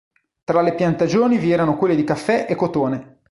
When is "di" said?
1.95-2.03